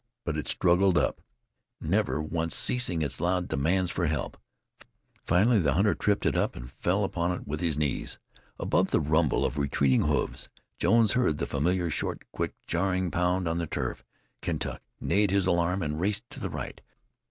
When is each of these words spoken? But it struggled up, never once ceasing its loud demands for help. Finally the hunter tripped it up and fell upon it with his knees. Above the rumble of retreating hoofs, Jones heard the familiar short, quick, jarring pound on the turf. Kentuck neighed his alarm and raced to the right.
But 0.25 0.35
it 0.35 0.47
struggled 0.47 0.97
up, 0.97 1.21
never 1.79 2.19
once 2.19 2.55
ceasing 2.55 3.03
its 3.03 3.21
loud 3.21 3.47
demands 3.47 3.91
for 3.91 4.07
help. 4.07 4.35
Finally 5.27 5.59
the 5.59 5.73
hunter 5.73 5.93
tripped 5.93 6.25
it 6.25 6.35
up 6.35 6.55
and 6.55 6.71
fell 6.71 7.03
upon 7.03 7.31
it 7.33 7.47
with 7.47 7.59
his 7.59 7.77
knees. 7.77 8.17
Above 8.59 8.89
the 8.89 8.99
rumble 8.99 9.45
of 9.45 9.59
retreating 9.59 10.01
hoofs, 10.05 10.49
Jones 10.79 11.11
heard 11.11 11.37
the 11.37 11.45
familiar 11.45 11.91
short, 11.91 12.23
quick, 12.31 12.55
jarring 12.65 13.11
pound 13.11 13.47
on 13.47 13.59
the 13.59 13.67
turf. 13.67 14.03
Kentuck 14.41 14.81
neighed 14.99 15.29
his 15.29 15.45
alarm 15.45 15.83
and 15.83 15.99
raced 15.99 16.27
to 16.31 16.39
the 16.39 16.49
right. 16.49 16.81